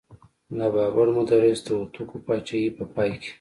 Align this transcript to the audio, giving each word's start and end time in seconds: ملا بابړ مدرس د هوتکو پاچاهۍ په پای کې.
ملا 0.51 0.67
بابړ 0.73 1.07
مدرس 1.17 1.59
د 1.65 1.67
هوتکو 1.79 2.15
پاچاهۍ 2.25 2.65
په 2.77 2.83
پای 2.93 3.11
کې. 3.21 3.29